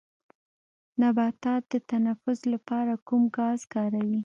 نباتات 1.01 1.63
د 1.71 1.73
تنفس 1.89 2.39
لپاره 2.53 2.93
کوم 3.07 3.23
ګاز 3.37 3.59
کاروي 3.73 4.19